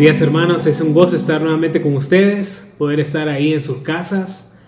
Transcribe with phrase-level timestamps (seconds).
[0.00, 4.58] días hermanos, es un gozo estar nuevamente con ustedes, poder estar ahí en sus casas.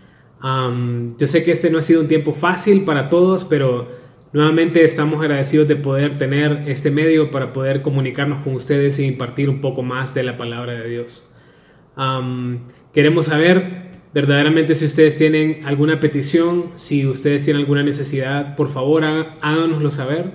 [0.43, 3.89] yo sé que este no ha sido un tiempo fácil para todos, pero
[4.35, 9.49] nuevamente estamos agradecidos de poder tener este medio para poder comunicarnos con ustedes y impartir
[9.49, 11.33] un poco más de la palabra de Dios.
[12.93, 19.03] queremos saber verdaderamente si ustedes tienen alguna petición, si ustedes tienen alguna necesidad, por favor
[19.05, 20.31] háganoslo saber.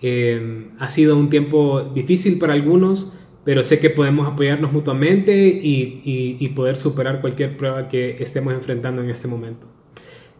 [0.00, 6.52] Eh, ha sido un tiempo difícil para algunos, pero sé que podemos apoyarnos mutuamente y,
[6.54, 9.66] poder superar cualquier prueba que estemos enfrentando en este momento.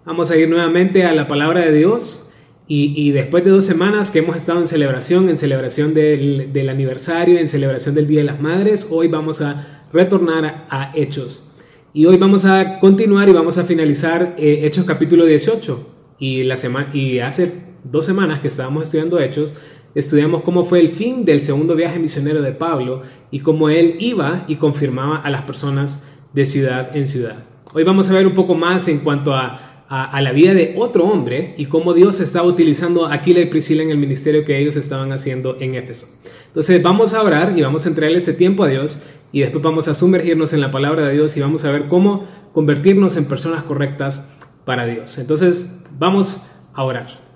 [0.04, 2.30] Vamos a ir nuevamente a la palabra de Dios
[2.68, 7.48] y, después de dos semanas que hemos estado en celebración, en celebración del, aniversario, en
[7.48, 11.50] celebración del Día de las Madres, hoy vamos a retornar a, Hechos.
[11.92, 15.84] Y hoy vamos a continuar y vamos a finalizar eh, Hechos capítulo 18.
[16.20, 19.56] Y, la semana, y hace dos semanas que estábamos estudiando Hechos,
[19.94, 23.02] Estudiamos cómo fue el fin del segundo viaje misionero de Pablo
[23.32, 27.44] y cómo él iba y confirmaba a las personas de ciudad en ciudad.
[27.72, 31.54] Hoy vamos a ver un poco más en cuanto a, la vida de otro hombre
[31.58, 35.10] y cómo Dios estaba utilizando a Aquila y Priscila en el ministerio que ellos estaban
[35.10, 36.06] haciendo en Éfeso.
[36.46, 39.88] Entonces vamos a orar y vamos a entregarle este tiempo a Dios y después vamos
[39.88, 43.64] a sumergirnos en la palabra de Dios y vamos a ver cómo convertirnos en personas
[43.64, 45.18] correctas para Dios.
[45.18, 46.42] Entonces vamos
[46.74, 47.29] a orar.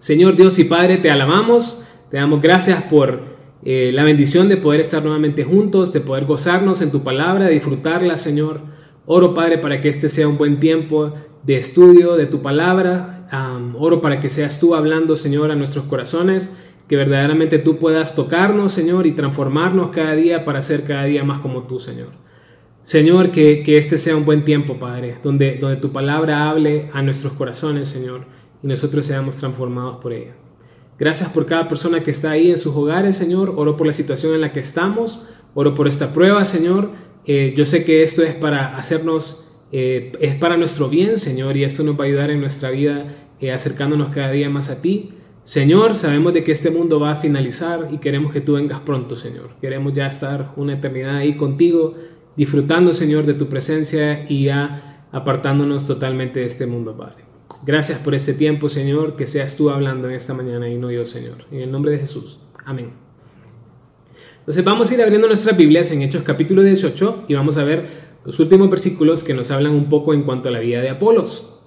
[0.00, 3.20] Señor Dios y Padre, te alabamos, te damos gracias por
[3.62, 7.52] eh, la bendición de poder estar nuevamente juntos, de poder gozarnos en tu palabra, de
[7.52, 8.62] disfrutarla, Señor.
[9.04, 11.12] Oro, Padre, para que este sea un buen tiempo
[11.42, 13.28] de estudio de tu palabra.
[13.74, 16.56] oro para que seas tú hablando, Señor, a nuestros corazones,
[16.88, 21.40] que verdaderamente tú puedas tocarnos, Señor, y transformarnos cada día para ser cada día más
[21.40, 22.08] como tú, Señor.
[22.84, 27.02] Señor, que, que este sea un buen tiempo, Padre, donde, donde tu palabra hable a
[27.02, 30.34] nuestros corazones, Señor y nosotros seamos transformados por ella.
[30.98, 33.54] Gracias por cada persona que está ahí en sus hogares, Señor.
[33.56, 35.26] Oro por la situación en la que estamos.
[35.54, 36.90] Oro por esta prueba, Señor.
[37.26, 41.64] Eh, yo sé que esto es para hacernos, eh, es para nuestro bien, Señor, y
[41.64, 43.06] esto nos va a ayudar en nuestra vida
[43.40, 45.12] eh, acercándonos cada día más a ti.
[45.42, 49.16] Señor, sabemos de que este mundo va a finalizar y queremos que tú vengas pronto,
[49.16, 49.56] Señor.
[49.60, 51.94] Queremos ya estar una eternidad ahí contigo,
[52.36, 57.29] disfrutando, Señor, de tu presencia y ya apartándonos totalmente de este mundo, Padre.
[57.64, 61.04] Gracias por este tiempo, Señor, que seas tú hablando en esta mañana y no yo,
[61.04, 61.44] Señor.
[61.52, 62.38] En el nombre de Jesús.
[62.64, 62.90] Amén.
[64.38, 67.86] Entonces vamos a ir abriendo nuestras Biblias en Hechos capítulo 18 y vamos a ver
[68.24, 71.60] los últimos versículos que nos hablan un poco en cuanto a la vida de Apolos.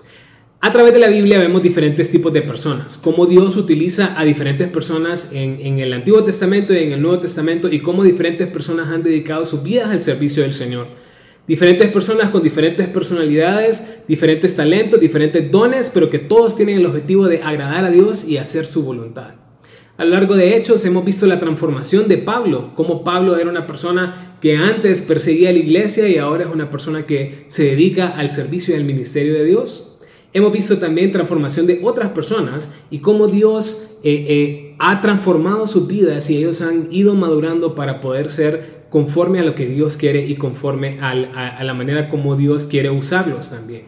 [0.59, 4.69] A través de la Biblia vemos diferentes tipos de personas, cómo Dios utiliza a diferentes
[4.69, 9.03] personas en, el Antiguo Testamento y en el Nuevo Testamento y cómo diferentes personas han
[9.03, 10.87] dedicado sus vidas al servicio del Señor.
[11.45, 17.27] Diferentes personas con diferentes personalidades, diferentes talentos, diferentes dones, pero que todos tienen el objetivo
[17.27, 19.35] de agradar a Dios y hacer su voluntad.
[19.97, 23.67] A lo largo de Hechos hemos visto la transformación de Pablo, como Pablo era una
[23.67, 28.07] persona que antes perseguía a la iglesia y ahora es una persona que se dedica
[28.07, 29.99] al servicio y al ministerio de Dios.
[30.31, 35.87] Hemos visto también transformación de otras personas y cómo Dios eh, eh, ha transformado sus
[35.87, 40.25] vidas y ellos han ido madurando para poder ser conforme a lo que Dios quiere
[40.25, 43.87] y conforme a, la manera como Dios quiere usarlos también.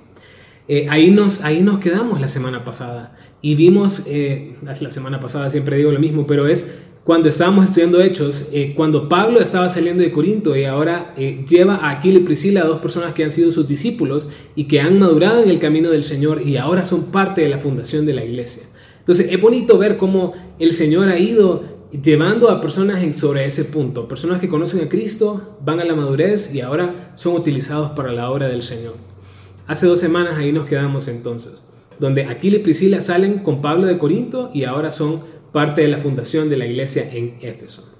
[0.67, 5.51] Eh, ahí, nos, ahí nos quedamos la semana pasada y vimos, eh, la semana pasada
[5.51, 10.01] siempre digo lo mismo, pero es cuando estábamos estudiando Hechos, eh, cuando Pablo estaba saliendo
[10.01, 13.67] de Corinto y ahora lleva a Aquila y Priscila, dos personas que han sido sus
[13.67, 17.49] discípulos y que han madurado en el camino del Señor y ahora son parte de
[17.49, 18.63] la fundación de la iglesia.
[19.05, 21.61] Entonces es bonito ver cómo el Señor ha ido
[21.91, 26.51] llevando a personas sobre ese punto, personas que conocen a Cristo, van a la madurez
[26.55, 28.95] y ahora son utilizados para la obra del Señor.
[29.67, 31.67] Hace dos semanas ahí nos quedamos entonces,
[31.99, 35.99] donde Aquila y Priscila salen con Pablo de Corinto y ahora son parte de la
[35.99, 37.93] fundación de la iglesia en Éfeso.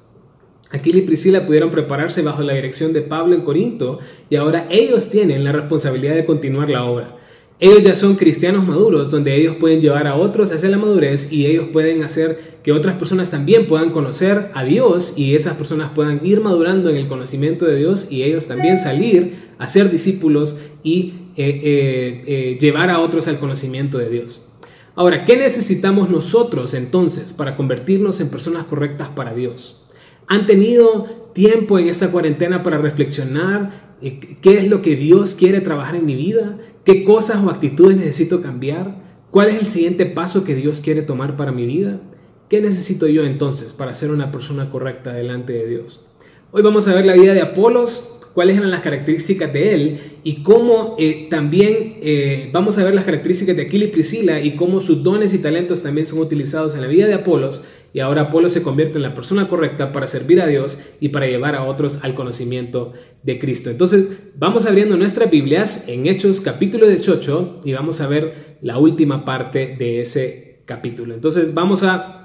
[0.71, 5.09] Aquila y Priscila pudieron prepararse bajo la dirección de Pablo en Corinto y ahora ellos
[5.09, 7.15] tienen la responsabilidad de continuar la obra.
[7.57, 11.45] Ellos ya son cristianos maduros, donde ellos pueden llevar a otros hacia la madurez y
[11.45, 16.25] ellos pueden hacer que otras personas también puedan conocer a Dios y esas personas puedan
[16.25, 21.13] ir madurando en el conocimiento de Dios y ellos también salir a ser discípulos y
[21.37, 24.49] eh, eh, eh, llevar a otros al conocimiento de Dios.
[24.95, 29.85] Ahora, ¿qué necesitamos nosotros entonces para convertirnos en personas correctas para Dios?
[30.27, 33.95] ¿Han tenido tiempo en esta cuarentena para reflexionar
[34.41, 36.57] qué es lo que Dios quiere trabajar en mi vida?
[36.85, 39.01] ¿Qué cosas o actitudes necesito cambiar?
[39.31, 41.99] ¿Cuál es el siguiente paso que Dios quiere tomar para mi vida?
[42.47, 46.05] ¿Qué necesito yo entonces para ser una persona correcta delante de Dios?
[46.51, 50.43] Hoy vamos a ver la vida de Apolos, cuáles eran las características de él y
[50.43, 54.81] cómo eh, también eh, vamos a ver las características de Aquila y Priscila y cómo
[54.81, 58.51] sus dones y talentos también son utilizados en la vida de Apolos y ahora Apolos
[58.51, 61.99] se convierte en la persona correcta para servir a Dios y para llevar a otros
[62.03, 62.91] al conocimiento
[63.23, 63.69] de Cristo.
[63.69, 64.05] Entonces
[64.35, 69.77] vamos abriendo nuestras Biblias en Hechos capítulo 18 y vamos a ver la última parte
[69.79, 71.13] de ese capítulo.
[71.13, 72.24] Entonces vamos a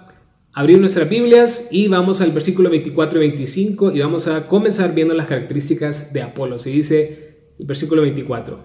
[0.53, 5.15] abrir nuestras Biblias y vamos al versículo 24 y 25 y vamos a comenzar viendo
[5.15, 6.67] las características de Apolos.
[6.67, 8.59] Y dice el versículo 24.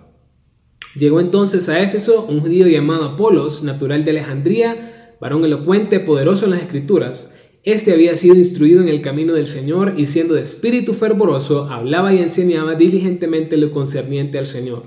[0.96, 6.52] Llegó entonces a Éfeso un judío llamado Apolos, natural de Alejandría, varón elocuente, poderoso en
[6.52, 7.34] las escrituras.
[7.64, 12.14] Este había sido instruido en el camino del Señor y siendo de espíritu fervoroso, hablaba
[12.14, 14.84] y enseñaba diligentemente lo concerniente al Señor,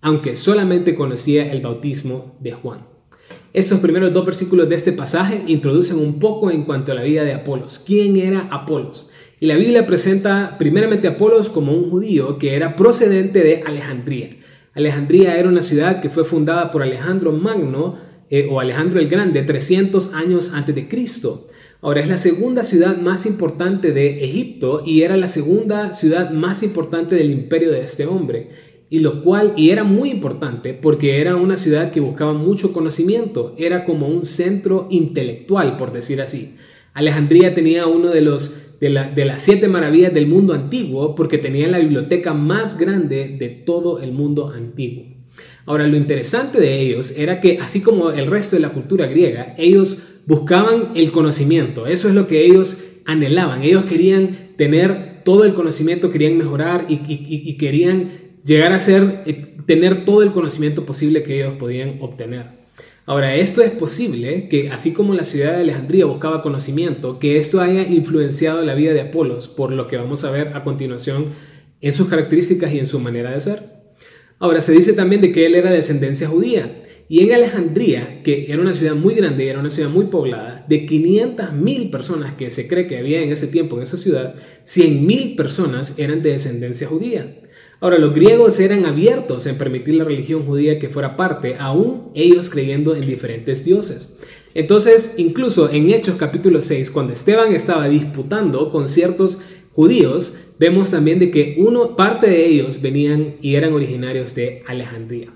[0.00, 2.87] aunque solamente conocía el bautismo de Juan.
[3.58, 7.24] Estos primeros dos versículos de este pasaje introducen un poco en cuanto a la vida
[7.24, 7.82] de Apolos.
[7.84, 9.10] ¿Quién era Apolos?
[9.40, 14.36] Y la Biblia presenta primeramente a Apolos como un judío que era procedente de Alejandría.
[14.74, 17.96] Alejandría era una ciudad que fue fundada por Alejandro Magno
[18.30, 21.48] eh, o Alejandro el Grande 300 años antes de Cristo.
[21.80, 26.62] Ahora es la segunda ciudad más importante de Egipto y era la segunda ciudad más
[26.62, 28.50] importante del imperio de este hombre
[28.90, 33.54] y lo cual y era muy importante porque era una ciudad que buscaba mucho conocimiento,
[33.58, 36.56] era como un centro intelectual, por decir así.
[36.94, 41.68] Alejandría tenía uno de los de, de las siete maravillas del mundo antiguo porque tenía
[41.68, 45.04] la biblioteca más grande de todo el mundo antiguo.
[45.66, 49.54] Ahora, lo interesante de ellos era que, así como el resto de la cultura griega,
[49.58, 51.86] ellos buscaban el conocimiento.
[51.86, 53.62] Eso es lo que ellos anhelaban.
[53.62, 59.54] Ellos querían tener todo el conocimiento, querían mejorar y, y querían llegar a ser, eh,
[59.66, 62.46] tener todo el conocimiento posible que ellos podían obtener.
[63.04, 67.60] Ahora, esto es posible que, así como la ciudad de Alejandría buscaba conocimiento, que esto
[67.60, 71.26] haya influenciado la vida de Apolos, por lo que vamos a ver a continuación
[71.80, 73.62] en sus características y en su manera de ser.
[74.38, 76.82] Ahora, se dice también de que él era de descendencia judía.
[77.10, 80.86] Y en Alejandría, que era una ciudad muy grande, era una ciudad muy poblada, de
[80.86, 84.34] 500.000 personas que se cree que había en ese tiempo en esa ciudad,
[84.66, 87.34] 100.000 personas eran de descendencia judía.
[87.80, 92.50] Ahora, los griegos eran abiertos en permitir la religión judía que fuera parte, aún ellos
[92.50, 94.18] creyendo en diferentes dioses.
[94.52, 99.40] Entonces, incluso en Hechos capítulo 6, cuando Esteban estaba disputando con ciertos
[99.74, 105.30] judíos, vemos también de que uno, parte de ellos venían y eran originarios de Alejandría.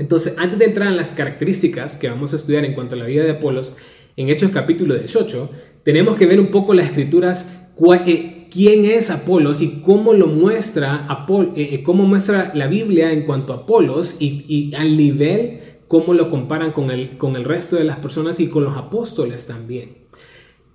[0.00, 3.06] Entonces, antes de entrar en las características que vamos a estudiar en cuanto a la
[3.06, 3.76] vida de Apolos,
[4.16, 5.50] en Hechos capítulo 18,
[5.84, 7.68] tenemos que ver un poco las escrituras
[8.06, 11.08] eh, quién es Apolos y cómo lo muestra,
[11.56, 16.30] eh, eh, cómo muestra la Biblia en cuanto a Apolos y, al nivel, cómo lo
[16.30, 20.04] comparan con el, con el resto de las personas y con los apóstoles también.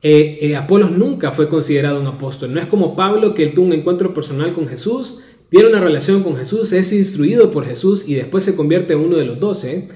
[0.02, 2.54] Eh, Apolos nunca fue considerado un apóstol.
[2.54, 6.22] No es como Pablo que él tuvo un encuentro personal con Jesús, tiene una relación
[6.22, 9.88] con Jesús, es instruido por Jesús y después se convierte en uno de los doce.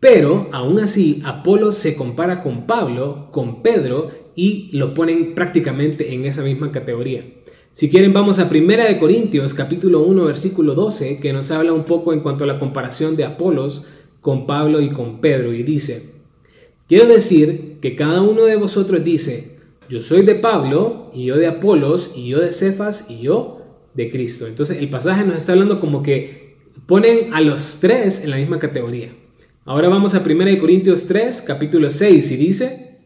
[0.00, 6.24] Pero aún así, Apolos se compara con Pablo, con Pedro y lo ponen prácticamente en
[6.24, 7.22] esa misma categoría.
[7.74, 11.84] Si quieren, vamos a 1 de Corintios, capítulo 1, versículo 12, que nos habla un
[11.84, 13.86] poco en cuanto a la comparación de Apolos
[14.22, 16.10] con Pablo y con Pedro, y dice,
[16.88, 19.58] quiero decir que cada uno de vosotros dice,
[19.88, 23.60] yo soy de Pablo, y yo de Apolos, y yo de Cefas, y yo
[23.94, 24.46] de Cristo.
[24.46, 26.56] Entonces el pasaje nos está hablando como que
[26.86, 29.12] ponen a los tres en la misma categoría.
[29.66, 32.98] Ahora vamos a 1 Corintios 3, capítulo 6, y dice,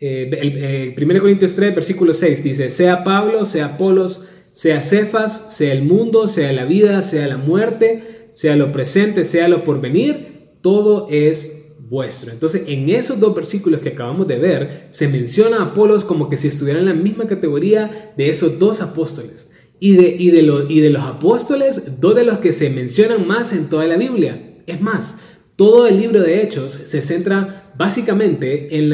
[0.00, 5.74] eh, 1 eh, Corintios 3, versículo 6, dice, sea Pablo, sea Apolos, sea Cefas, sea
[5.74, 11.08] el mundo, sea la vida, sea la muerte, sea lo presente, sea lo porvenir, todo
[11.10, 12.32] es vuestro.
[12.32, 16.38] Entonces, en esos dos versículos que acabamos de ver, se menciona a Apolos como que
[16.38, 19.50] si estuviera en la misma categoría de esos dos apóstoles.
[19.78, 23.52] Y de, y de, y de los apóstoles, dos de los que se mencionan más
[23.52, 24.62] en toda la Biblia.
[24.66, 25.16] Es más,
[25.60, 28.92] todo el libro de Hechos se centra básicamente en,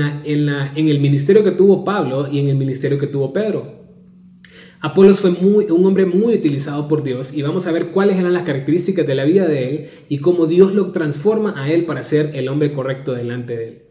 [0.89, 3.85] el ministerio que tuvo Pablo y en el ministerio que tuvo Pedro.
[4.81, 8.43] Apolos fue un hombre muy utilizado por Dios y vamos a ver cuáles eran las
[8.43, 12.33] características de la vida de él y cómo Dios lo transforma a él para ser
[12.35, 13.83] el hombre correcto delante de él.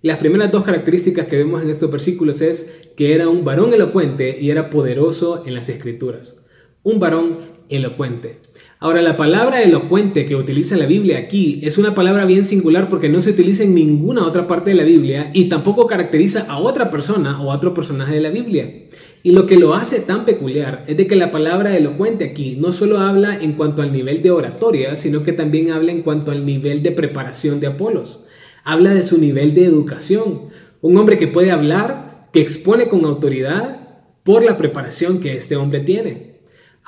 [0.00, 4.38] las primeras dos características que vemos en estos versículos es que era un varón elocuente
[4.40, 6.46] y era poderoso en las escrituras.
[6.84, 8.38] Un varón elocuente.
[8.82, 13.10] Ahora, la palabra elocuente que utiliza la Biblia aquí es una palabra bien singular porque
[13.10, 16.90] no se utiliza en ninguna otra parte de la Biblia y tampoco caracteriza a otra
[16.90, 18.86] persona o a otro personaje de la Biblia.
[19.22, 22.72] Y lo que lo hace tan peculiar es de que la palabra elocuente aquí no
[22.72, 26.46] solo habla en cuanto al nivel de oratoria, sino que también habla en cuanto al
[26.46, 28.24] nivel de preparación de Apolos.
[28.64, 30.48] Habla de su nivel de educación.
[30.80, 33.88] Un hombre que puede hablar, que expone con autoridad
[34.22, 36.29] por la preparación que este hombre tiene.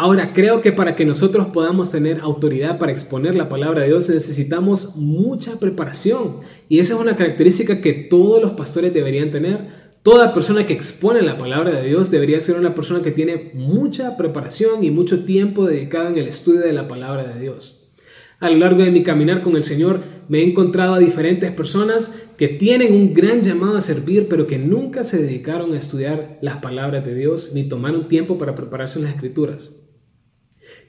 [0.02, 4.08] Ahora, creo que para que nosotros podamos tener autoridad para exponer la palabra de Dios
[4.08, 6.38] necesitamos mucha preparación.
[6.68, 9.68] Y esa es una característica que todos los pastores deberían tener.
[10.02, 14.16] Toda persona que expone la palabra de Dios debería ser una persona que tiene mucha
[14.16, 17.92] preparación y mucho tiempo dedicado en el estudio de la palabra de Dios.
[18.40, 22.24] A lo largo de mi caminar con el Señor me he encontrado a diferentes personas
[22.36, 26.56] que tienen un gran llamado a servir, pero que nunca se dedicaron a estudiar las
[26.56, 29.76] palabras de Dios ni tomaron tiempo para prepararse en las escrituras.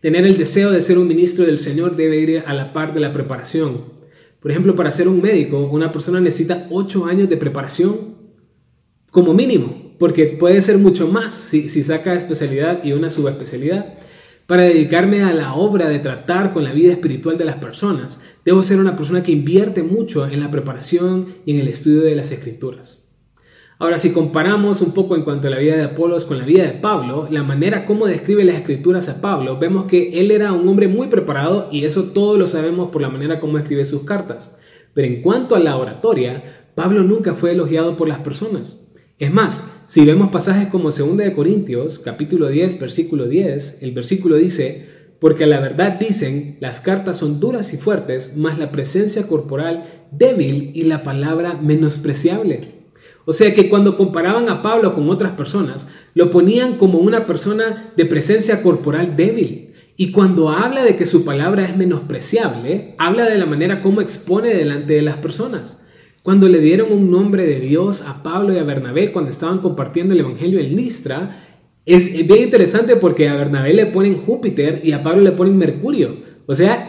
[0.03, 3.00] Tener el deseo de ser un ministro del Señor debe ir a la par de
[3.00, 3.86] la preparación.
[4.41, 7.95] Por ejemplo, para ser un médico, una persona necesita ocho años de preparación
[9.12, 13.93] como mínimo, porque puede ser mucho más si, si saca especialidad y una subespecialidad.
[14.45, 18.62] Para dedicarme a la obra de tratar con la vida espiritual de las personas, debo
[18.62, 22.29] ser una persona que invierte mucho en la preparación y en el estudio de las
[22.29, 23.02] escrituras.
[23.80, 26.63] Ahora, si comparamos un poco en cuanto a la vida de Apolos con la vida
[26.63, 30.68] de Pablo, la manera como describe las escrituras a Pablo, vemos que él era un
[30.68, 34.58] hombre muy preparado y eso todos lo sabemos por la manera como escribe sus cartas.
[34.94, 36.44] Pero en cuanto a la oratoria,
[36.75, 38.92] Pablo nunca fue elogiado por las personas.
[39.18, 44.36] Es más, si vemos pasajes como 2 de Corintios, capítulo 10, versículo 10, el versículo
[44.36, 44.88] dice,
[45.20, 50.08] porque a la verdad dicen, las cartas son duras y fuertes, mas la presencia corporal
[50.12, 52.82] débil y la palabra menospreciable.
[53.25, 57.94] O sea que cuando comparaban a Pablo con otras personas, lo ponían como una persona
[57.96, 59.74] de presencia corporal débil.
[59.96, 64.50] Y cuando habla de que su palabra es menospreciable, habla de la manera como expone
[64.50, 65.86] delante de las personas.
[66.24, 70.13] Cuando le dieron un nombre de Dios a Pablo y a Bernabé cuando estaban compartiendo
[70.13, 71.38] el Evangelio en Listra,
[71.86, 76.15] es bien interesante porque a Bernabé le ponen Júpiter y a Pablo le ponen Mercurio.
[76.46, 76.88] O sea,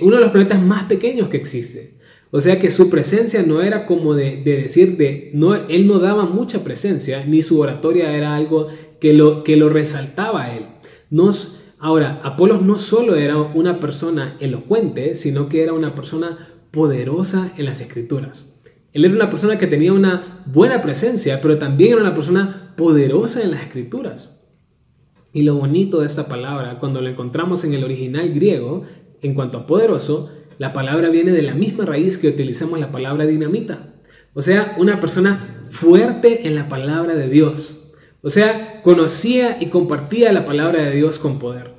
[0.00, 1.94] uno de los planetas más pequeños que existe.
[2.34, 6.24] O sea que su presencia no era como de, decir, de, no, él no daba
[6.24, 8.68] mucha presencia, ni su oratoria era algo
[9.00, 10.64] que lo, que lo resaltaba a él.
[11.10, 16.38] Nos, ahora, Apolos no solo era una persona elocuente, sino que era una persona
[16.70, 18.62] poderosa en las escrituras.
[18.94, 23.42] Él era una persona que tenía una buena presencia, pero también era una persona poderosa
[23.42, 24.42] en las escrituras.
[25.34, 28.84] Y lo bonito de esta palabra, cuando la encontramos en el original griego,
[29.20, 30.30] en cuanto a poderoso,
[30.62, 33.94] la palabra viene de la misma raíz que utilizamos la palabra dinamita.
[34.32, 37.92] O sea, una persona fuerte en la palabra de Dios.
[38.22, 41.72] O sea, conocía y compartía la palabra de Dios con poder.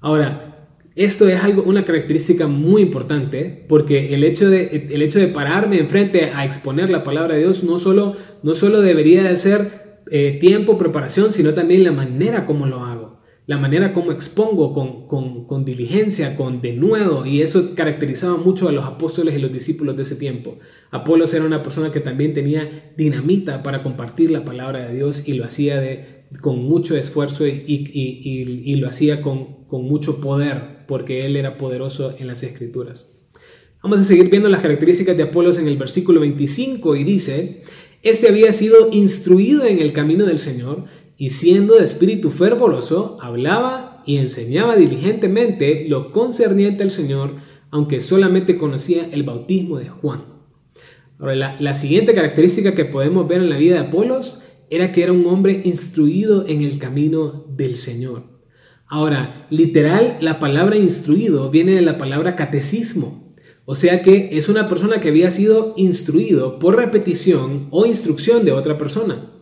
[0.00, 0.66] Ahora,
[0.96, 5.78] esto es algo, una característica muy importante porque el hecho, de, el hecho de pararme
[5.78, 10.38] enfrente a exponer la palabra de Dios no solo, no solo debería de ser eh,
[10.40, 12.95] tiempo, preparación, sino también la manera como lo hago,
[13.46, 18.72] la manera como expongo con, con, con diligencia, con denuedo, y eso caracterizaba mucho a
[18.72, 20.58] los apóstoles y los discípulos de ese tiempo.
[20.90, 25.34] Apolos era una persona que también tenía dinamita para compartir la palabra de Dios y
[25.34, 30.20] lo hacía de, con mucho esfuerzo y, y, y, y lo hacía con, con mucho
[30.20, 33.12] poder porque él era poderoso en las escrituras.
[33.80, 37.62] Vamos a seguir viendo las características de Apolos en el versículo 25 y dice,
[38.02, 40.84] este había sido instruido en el camino del Señor
[41.16, 47.36] y siendo de espíritu fervoroso, hablaba y enseñaba diligentemente lo concerniente al Señor,
[47.70, 50.24] aunque solamente conocía el bautismo de Juan.
[51.18, 55.02] Ahora, la, la siguiente característica que podemos ver en la vida de Apolos era que
[55.02, 58.24] era un hombre instruido en el camino del Señor.
[58.86, 63.32] Ahora, literal, la palabra instruido viene de la palabra catecismo.
[63.64, 68.52] O sea que es una persona que había sido instruido por repetición o instrucción de
[68.52, 69.32] otra persona.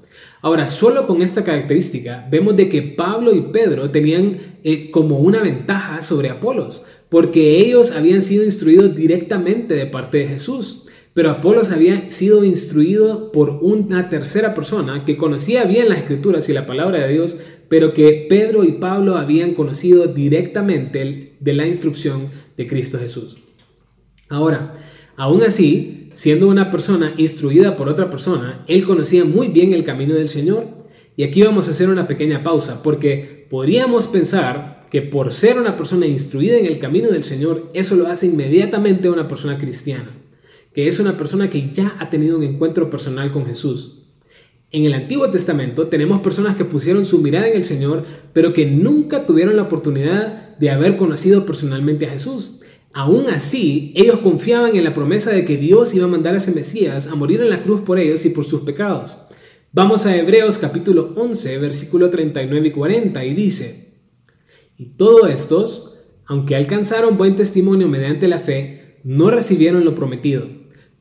[0.45, 5.41] Ahora, solo con esta característica vemos de que Pablo y Pedro tenían eh, como una
[5.41, 10.85] ventaja sobre Apolos, porque ellos habían sido instruidos directamente de parte de Jesús.
[11.15, 16.53] Pero Apolos había sido instruido por una tercera persona que conocía bien las escrituras y
[16.53, 17.39] la palabra de Dios,
[17.71, 23.39] pero que Pedro y Pablo habían conocido directamente de la instrucción de Cristo Jesús.
[24.29, 24.75] Ahora,
[25.17, 30.15] aún así, siendo una persona instruida por otra persona, él conocía muy bien el camino
[30.15, 30.67] del Señor.
[31.17, 35.77] Y aquí vamos a hacer una pequeña pausa, porque podríamos pensar que por ser una
[35.77, 40.11] persona instruida en el camino del Señor, eso lo hace inmediatamente una persona cristiana
[40.75, 44.03] que es una persona que ya ha tenido un encuentro personal con Jesús.
[44.73, 48.03] En el Antiguo Testamento tenemos personas que pusieron su mirada en el Señor,
[48.33, 52.61] pero que nunca tuvieron la oportunidad de haber conocido personalmente a Jesús.
[52.95, 56.53] Aún así, ellos confiaban en la promesa de que Dios iba a mandar a ese
[56.53, 59.27] Mesías a morir en la cruz por ellos y por sus pecados.
[59.73, 63.99] Vamos a Hebreos capítulo 11, versículo 39 y 40, y dice,
[64.79, 70.47] y todos estos, aunque alcanzaron buen testimonio mediante la fe, no recibieron lo prometido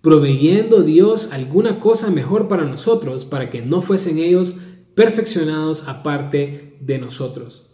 [0.03, 4.57] proveyendo Dios alguna cosa mejor para nosotros, para que no fuesen ellos
[4.95, 7.72] perfeccionados aparte de nosotros.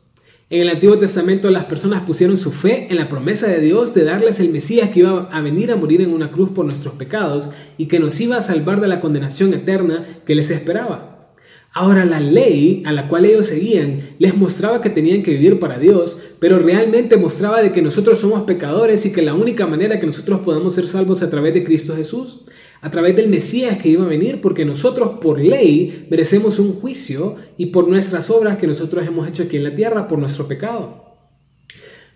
[0.51, 4.03] En el Antiguo Testamento las personas pusieron su fe en la promesa de Dios de
[4.03, 7.51] darles el Mesías que iba a venir a morir en una cruz por nuestros pecados
[7.77, 11.35] y que nos iba a salvar de la condenación eterna que les esperaba.
[11.71, 15.77] Ahora la ley a la cual ellos seguían les mostraba que tenían que vivir para
[15.77, 20.07] Dios, pero realmente mostraba de que nosotros somos pecadores y que la única manera que
[20.07, 22.45] nosotros podamos ser salvos a través de Cristo Jesús
[22.81, 27.35] a través del Mesías que iba a venir, porque nosotros por ley merecemos un juicio
[27.57, 31.09] y por nuestras obras que nosotros hemos hecho aquí en la tierra, por nuestro pecado.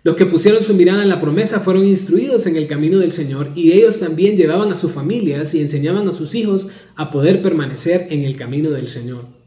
[0.04, 3.50] Los que pusieron su mirada en la promesa fueron instruidos en el camino del Señor
[3.54, 8.08] y ellos también llevaban a sus familias y enseñaban a sus hijos a poder permanecer
[8.10, 9.43] en el camino del Señor.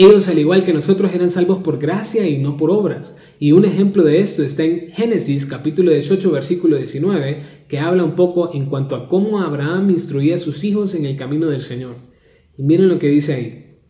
[0.00, 3.16] Ellos, al igual que nosotros, eran salvos por gracia y no por obras.
[3.40, 8.14] Y un ejemplo de esto está en Génesis capítulo 18, versículo 19, que habla un
[8.14, 11.96] poco en cuanto a cómo Abraham instruía a sus hijos en el camino del Señor.
[12.56, 13.80] Y miren lo que dice ahí.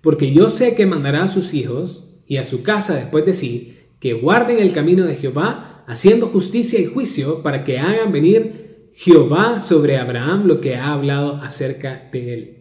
[0.00, 3.78] Porque yo sé que mandará a sus hijos y a su casa después de sí,
[3.98, 9.58] que guarden el camino de Jehová, haciendo justicia y juicio, para que hagan venir Jehová
[9.58, 12.57] sobre Abraham lo que ha hablado acerca de él.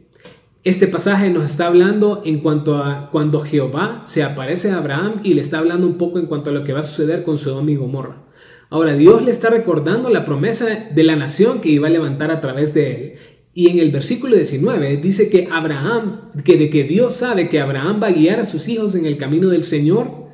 [0.63, 5.33] Este pasaje nos está hablando en cuanto a cuando Jehová se aparece a Abraham y
[5.33, 7.71] le está hablando un poco en cuanto a lo que va a suceder con Sodoma
[7.71, 8.25] y Gomorra.
[8.69, 12.41] Ahora Dios le está recordando la promesa de la nación que iba a levantar a
[12.41, 13.13] través de él.
[13.53, 18.01] Y en el versículo 19 dice que Abraham, que de que Dios sabe que Abraham
[18.01, 20.27] va a guiar a sus hijos en el camino del Señor,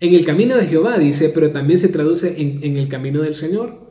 [0.00, 3.85] en el camino de Jehová dice, pero también se traduce en el camino del Señor.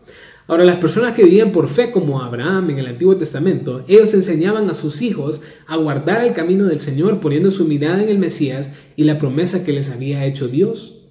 [0.48, 4.70] Ahora, las personas que vivían por fe como Abraham en el Antiguo Testamento, ellos enseñaban
[4.70, 8.74] a sus hijos a guardar el camino del Señor poniendo su mirada en el Mesías
[8.96, 11.08] y la promesa que les había hecho Dios.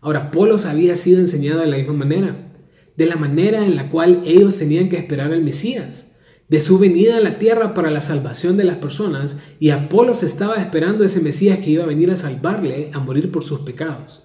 [0.00, 2.52] Ahora, Polos había sido enseñado de la misma manera,
[2.96, 6.16] de la manera en la cual ellos tenían que esperar al Mesías,
[6.48, 10.56] de su venida a la tierra para la salvación de las personas, y Apolos estaba
[10.56, 14.24] esperando ese Mesías que iba a venir a salvarle, a morir por sus pecados.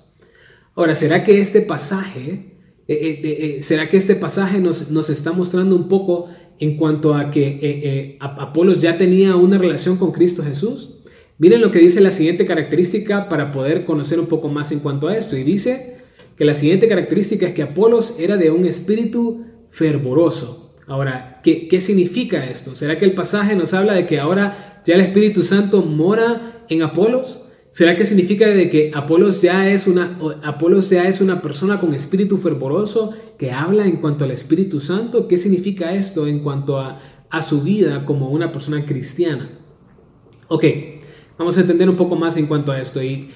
[0.74, 2.57] Ahora, ¿será que este pasaje
[2.88, 6.28] eh, eh, eh, ¿Será que este pasaje nos, nos, está mostrando un poco
[6.60, 10.96] en cuanto a que Apolos ya tenía una relación con Cristo Jesús?
[11.38, 15.08] Miren lo que dice la siguiente característica para poder conocer un poco más en cuanto
[15.08, 15.38] a esto.
[15.38, 15.98] Y dice
[16.38, 20.74] que la siguiente característica es que Apolos era de un espíritu fervoroso.
[20.88, 22.74] Ahora, ¿qué, ¿qué significa esto?
[22.74, 26.82] ¿Será que el pasaje nos habla de que ahora ya el Espíritu Santo mora en
[26.82, 27.47] Apolos?
[27.72, 31.94] ¿Será que significa de que Apolos ya es una Apolos ya es una persona con
[31.94, 35.28] espíritu fervoroso que habla en cuanto al Espíritu Santo?
[35.28, 37.00] ¿Qué significa esto en cuanto a,
[37.30, 39.50] a su vida como una persona cristiana?
[40.48, 40.64] Ok,
[41.38, 43.02] vamos a entender un poco más en cuanto a esto.
[43.04, 43.30] Y,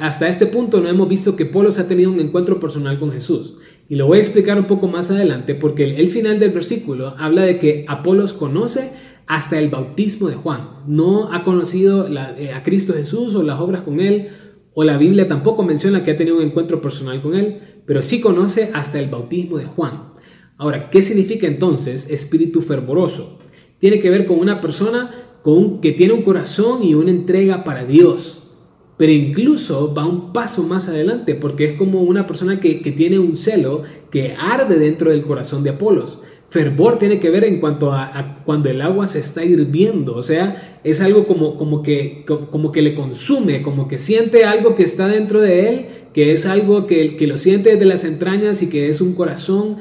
[0.00, 3.56] hasta este punto no hemos visto que Apolos ha tenido un encuentro personal con Jesús.
[3.88, 7.14] Y lo voy a explicar un poco más adelante porque el, el final del versículo
[7.18, 8.92] habla de que Apolos conoce
[9.30, 10.70] hasta el bautismo de Juan.
[10.88, 14.26] No ha conocido eh, a Cristo Jesús o las obras con él,
[14.74, 18.20] o la Biblia tampoco menciona que ha tenido un encuentro personal con él, pero sí
[18.20, 20.14] conoce hasta el bautismo de Juan.
[20.58, 23.38] Ahora, ¿qué significa entonces espíritu fervoroso?
[23.78, 25.10] Tiene que ver con una persona
[25.42, 28.48] con, que tiene un corazón y una entrega para Dios.
[28.96, 33.20] Pero incluso va un paso más adelante porque es como una persona que, que tiene
[33.20, 36.20] un celo que arde dentro del corazón de Apolos.
[36.50, 40.80] Fervor tiene que ver en cuanto a, cuando el agua se está hirviendo, o sea,
[40.82, 45.06] es algo como, como, que, como que le consume, como que siente algo que está
[45.06, 48.88] dentro de él, que es algo que, que lo siente desde las entrañas y que
[48.88, 49.76] es un corazón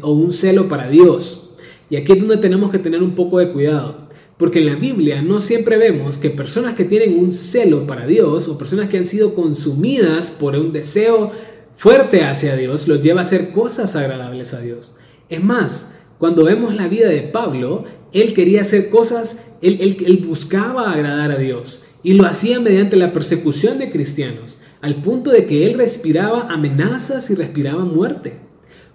[0.00, 1.56] o un celo para Dios.
[1.90, 4.08] Y aquí es donde tenemos que tener un poco de cuidado,
[4.38, 8.48] porque en la Biblia no siempre vemos que personas que tienen un celo para Dios
[8.48, 11.32] o personas que han sido consumidas por un deseo
[11.76, 14.96] fuerte hacia Dios los lleva a hacer cosas agradables a Dios.
[15.28, 21.32] Es más, cuando vemos la vida de Pablo, él quería hacer cosas, él, buscaba agradar
[21.32, 25.74] a Dios y lo hacía mediante la persecución de cristianos, al punto de que él
[25.74, 28.34] respiraba amenazas y respiraba muerte.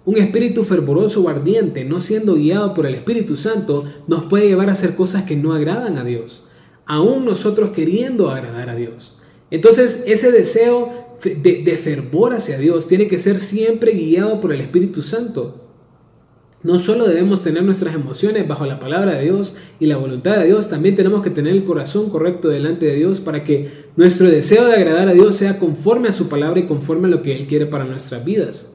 [0.06, 4.70] Un espíritu fervoroso o ardiente, no siendo guiado por el Espíritu Santo, nos puede llevar
[4.70, 6.44] a hacer cosas que no agradan a Dios,
[6.86, 9.18] aún nosotros queriendo agradar a Dios.
[9.50, 14.62] Entonces, ese deseo de, de fervor hacia Dios tiene que ser siempre guiado por el
[14.62, 15.59] Espíritu Santo.
[16.62, 20.44] No solo debemos tener nuestras emociones bajo la palabra de Dios y la voluntad de
[20.44, 24.66] Dios, también tenemos que tener el corazón correcto delante de Dios para que nuestro deseo
[24.66, 27.46] de agradar a Dios sea conforme a su palabra y conforme a lo que Él
[27.46, 28.72] quiere para nuestras vidas.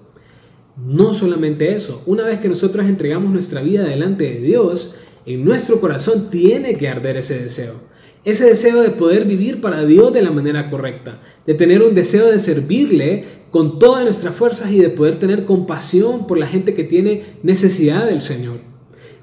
[0.76, 4.95] No solamente eso, una vez que nosotros entregamos nuestra vida delante de Dios,
[5.28, 7.76] en nuestro corazón tiene que arder ese deseo.
[8.24, 12.32] Ese deseo de poder vivir para Dios de la manera correcta, de tener un deseo
[12.32, 16.84] de servirle con todas nuestras fuerzas y de poder tener compasión por la gente que
[16.84, 18.58] tiene necesidad del Señor.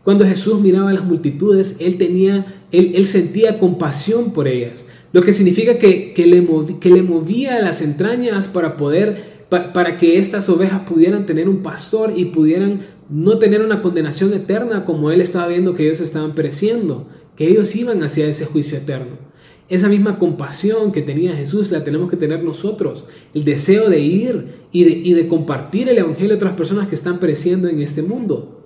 [0.05, 5.35] Cuando Jesús miraba a las multitudes, él tenía, él, sentía compasión por ellas, lo que
[5.35, 11.27] significa que, le, que le movía las entrañas para poder, para que estas ovejas pudieran
[11.27, 15.85] tener un pastor y pudieran no tener una condenación eterna como él estaba viendo que
[15.85, 19.32] ellos estaban pereciendo, que ellos iban hacia ese juicio eterno.
[19.68, 24.46] Esa misma compasión que tenía Jesús la tenemos que tener nosotros, el deseo de ir
[24.72, 28.03] y de, y de compartir el Evangelio a otras personas que están pereciendo en este
[28.03, 28.59] mundo.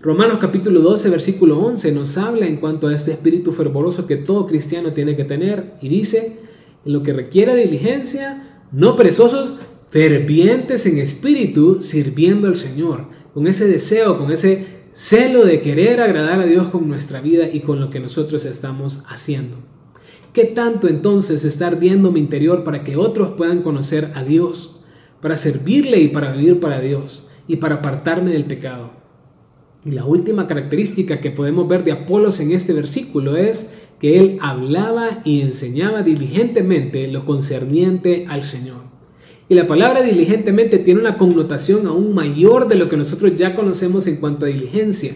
[0.00, 4.46] Romanos capítulo 12, versículo 11 nos habla en cuanto a este espíritu fervoroso que todo
[4.46, 6.38] cristiano tiene que tener y dice,
[6.84, 9.56] en lo que requiere diligencia, no perezosos,
[9.90, 16.40] fervientes en espíritu, sirviendo al Señor, con ese deseo, con ese celo de querer agradar
[16.40, 19.56] a Dios con nuestra vida y con lo que nosotros estamos haciendo.
[20.36, 24.82] ¿Qué tanto entonces está ardiendo mi interior para que otros puedan conocer a Dios,
[25.22, 28.90] para servirle y para vivir para Dios y para apartarme del pecado?
[29.86, 34.38] Y la última característica que podemos ver de Apolos en este versículo es que él
[34.42, 38.82] hablaba y enseñaba diligentemente lo concerniente al Señor.
[39.48, 44.06] Y la palabra diligentemente tiene una connotación aún mayor de lo que nosotros ya conocemos
[44.06, 45.14] en cuanto a diligencia,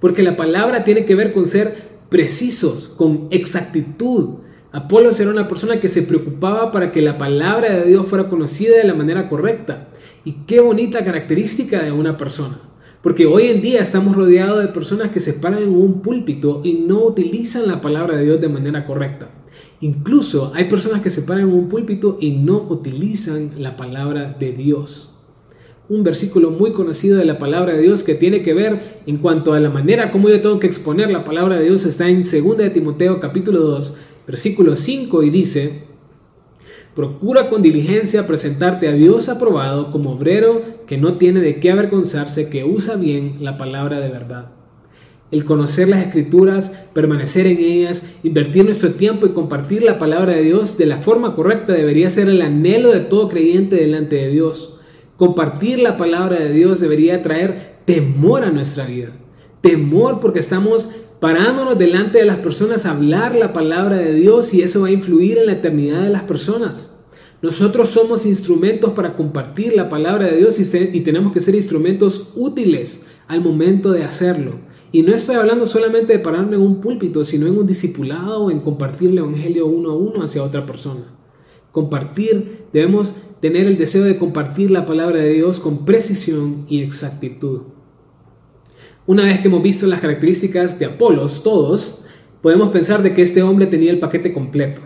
[0.00, 1.76] porque la palabra tiene que ver con ser
[2.08, 4.38] precisos, con exactitud.
[4.72, 8.78] Apolos era una persona que se preocupaba para que la palabra de Dios fuera conocida
[8.78, 9.88] de la manera correcta.
[10.24, 12.58] Y qué bonita característica de una persona.
[13.02, 16.72] Porque hoy en día estamos rodeados de personas que se paran en un púlpito y
[16.72, 19.28] no utilizan la palabra de Dios de manera correcta.
[19.82, 24.52] Incluso hay personas que se paran en un púlpito y no utilizan la palabra de
[24.52, 25.18] Dios.
[25.90, 29.52] Un versículo muy conocido de la palabra de Dios que tiene que ver en cuanto
[29.52, 32.56] a la manera como yo tengo que exponer la palabra de Dios está en 2
[32.56, 35.92] de Timoteo capítulo 2, versículo 5 y dice,
[36.94, 42.50] Procura con diligencia presentarte a Dios aprobado como obrero que no tiene de qué avergonzarse,
[42.50, 44.50] que usa bien la palabra de verdad.
[45.30, 50.42] El conocer las escrituras, permanecer en ellas, invertir nuestro tiempo y compartir la palabra de
[50.42, 54.78] Dios de la forma correcta debería ser el anhelo de todo creyente delante de Dios.
[55.16, 59.12] Compartir la palabra de Dios debería traer temor a nuestra vida.
[59.62, 60.90] Temor porque estamos
[61.22, 64.90] parándonos delante de las personas a hablar la palabra de Dios y eso va a
[64.90, 66.96] influir en la eternidad de las personas.
[67.40, 73.06] Nosotros somos instrumentos para compartir la palabra de Dios y, tenemos que ser instrumentos útiles
[73.28, 74.54] al momento de hacerlo.
[74.90, 78.58] Y no estoy hablando solamente de pararme en un púlpito, sino en un discipulado en
[78.58, 81.04] compartir el Evangelio uno a uno hacia otra persona.
[81.70, 87.60] Compartir, debemos tener el deseo de compartir la palabra de Dios con precisión y exactitud.
[89.04, 92.04] Una vez que hemos visto las características de Apolos, todos,
[92.40, 94.80] podemos pensar de que este hombre tenía el paquete completo,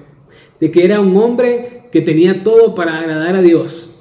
[0.58, 3.94] de que era un hombre que tenía todo para agradar a Dios,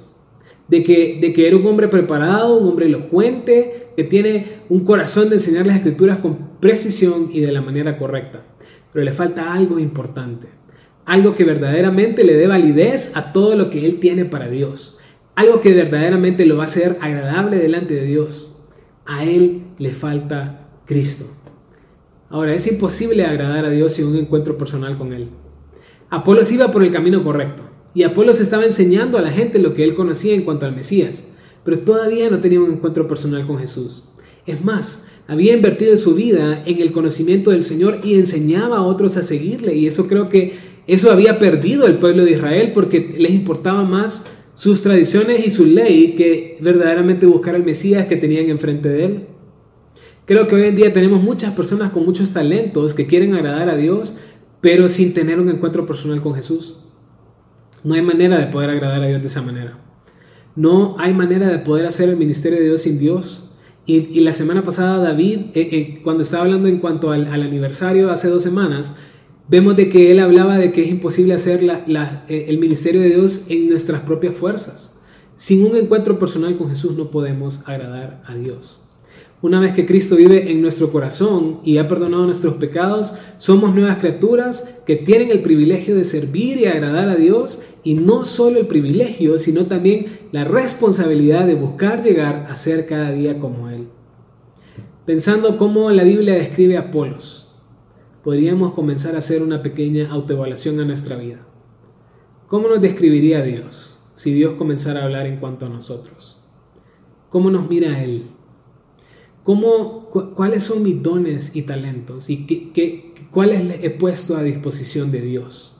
[0.68, 5.28] de que, de que era un hombre preparado, un hombre elocuente, que tiene un corazón
[5.28, 8.42] de enseñar las escrituras con precisión y de la manera correcta.
[8.94, 10.48] Pero le falta algo importante,
[11.04, 14.96] algo que verdaderamente le dé validez a todo lo que él tiene para Dios,
[15.34, 18.55] algo que verdaderamente lo va a hacer agradable delante de Dios
[19.06, 21.26] a Él le falta Cristo.
[22.28, 25.28] Ahora, es imposible agradar a Dios sin un encuentro personal con Él.
[26.10, 27.64] Apolos iba por el camino correcto
[27.94, 31.24] y Apolos estaba enseñando a la gente lo que él conocía en cuanto al Mesías,
[31.64, 34.04] pero todavía no tenía un encuentro personal con Jesús.
[34.46, 39.16] Es más, había invertido su vida en el conocimiento del Señor y enseñaba a otros
[39.16, 40.54] a seguirle y eso creo que
[40.86, 45.66] eso había perdido el pueblo de Israel porque les importaba más sus tradiciones y su
[45.66, 49.26] ley que verdaderamente buscar al Mesías que tenían enfrente de él.
[50.24, 53.76] Creo que hoy en día tenemos muchas personas con muchos talentos que quieren agradar a
[53.76, 54.16] Dios,
[54.62, 56.80] pero sin tener un encuentro personal con Jesús.
[57.84, 59.78] No hay manera de poder agradar a Dios de esa manera.
[60.56, 63.50] No hay manera de poder hacer el ministerio de Dios sin Dios.
[63.84, 68.10] Y, la semana pasada David, eh, eh, cuando estaba hablando en cuanto al, al aniversario
[68.10, 68.94] hace dos semanas,
[69.48, 73.46] Vemos de que él hablaba de que es imposible hacer eh, el ministerio de Dios
[73.48, 74.92] en nuestras propias fuerzas.
[75.36, 78.82] Sin un encuentro personal con Jesús no podemos agradar a Dios.
[79.42, 83.98] Una vez que Cristo vive en nuestro corazón y ha perdonado nuestros pecados, somos nuevas
[83.98, 88.66] criaturas que tienen el privilegio de servir y agradar a Dios y no solo el
[88.66, 93.86] privilegio, sino también la responsabilidad de buscar llegar a ser cada día como Él.
[95.04, 97.45] Pensando cómo la Biblia describe a Apolos,
[98.26, 101.46] podríamos comenzar a hacer una pequeña autoevaluación a nuestra vida.
[102.48, 106.40] ¿Cómo nos describiría Dios si Dios comenzara a hablar en cuanto a nosotros?
[107.28, 108.24] ¿Cómo nos mira Él?
[109.44, 112.28] ¿Cómo, ¿Cuáles son mis dones y talentos?
[112.28, 115.76] ¿Y qué, qué, cuáles he puesto a disposición de Dios?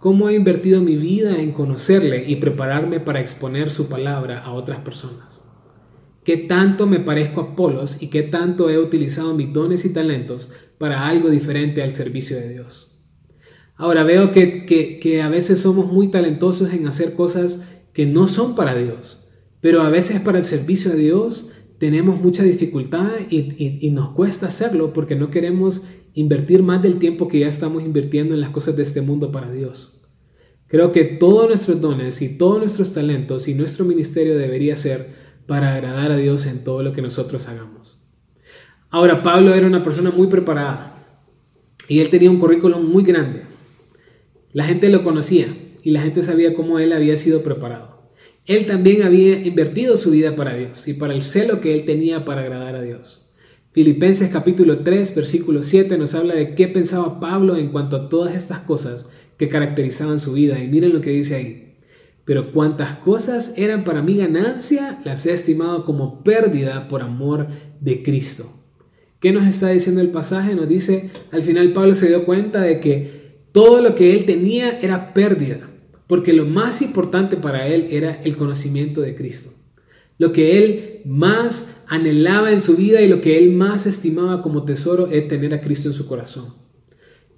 [0.00, 4.78] ¿Cómo he invertido mi vida en conocerle y prepararme para exponer su palabra a otras
[4.78, 5.41] personas?
[6.24, 10.50] ¿Qué tanto me parezco a Polos y qué tanto he utilizado mis dones y talentos
[10.82, 13.00] para algo diferente al servicio de Dios.
[13.76, 14.66] Ahora veo que,
[15.00, 19.28] que, a veces somos muy talentosos en hacer cosas que no son para Dios,
[19.60, 24.48] pero a veces para el servicio a Dios tenemos mucha dificultad y, y, nos cuesta
[24.48, 25.82] hacerlo porque no queremos
[26.14, 29.52] invertir más del tiempo que ya estamos invirtiendo en las cosas de este mundo para
[29.52, 30.02] Dios.
[30.66, 35.74] Creo que todos nuestros dones y todos nuestros talentos y nuestro ministerio debería ser para
[35.74, 38.04] agradar a Dios en todo lo que nosotros hagamos.
[38.90, 40.94] Ahora, Pablo era una persona muy preparada
[41.88, 43.42] y él tenía un currículum muy grande.
[44.52, 45.46] La gente lo conocía
[45.82, 48.10] y la gente sabía cómo él había sido preparado.
[48.46, 52.24] Él también había invertido su vida para Dios y para el celo que él tenía
[52.24, 53.30] para agradar a Dios.
[53.72, 58.34] Filipenses capítulo 3, versículo 7 nos habla de qué pensaba Pablo en cuanto a todas
[58.34, 60.62] estas cosas que caracterizaban su vida.
[60.62, 61.71] Y miren lo que dice ahí.
[62.24, 67.48] Pero cuantas cosas eran para mi ganancia, las he estimado como pérdida por amor
[67.80, 68.46] de Cristo.
[69.20, 70.54] ¿Qué nos está diciendo el pasaje?
[70.54, 74.78] Nos dice, al final Pablo se dio cuenta de que todo lo que él tenía
[74.80, 75.68] era pérdida,
[76.06, 79.50] porque lo más importante para él era el conocimiento de Cristo.
[80.18, 84.64] Lo que él más anhelaba en su vida y lo que él más estimaba como
[84.64, 86.54] tesoro es tener a Cristo en su corazón.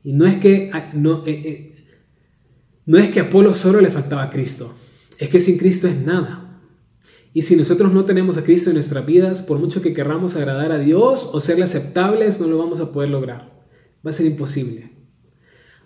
[0.02, 1.73] Y no es que, no, eh, eh,
[2.86, 4.74] no es que a Apolo solo le faltaba a Cristo,
[5.18, 6.60] es que sin Cristo es nada.
[7.32, 10.70] Y si nosotros no tenemos a Cristo en nuestras vidas, por mucho que querramos agradar
[10.70, 13.64] a Dios o serle aceptables, no lo vamos a poder lograr.
[14.06, 14.92] Va a ser imposible.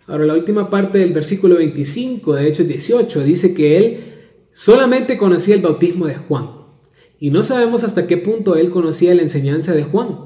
[0.06, 4.00] Ahora, la última parte del versículo 25 de Hechos 18 dice que él
[4.50, 6.50] solamente conocía el bautismo de Juan.
[7.18, 10.18] Y no sabemos hasta qué punto él conocía la enseñanza de Juan.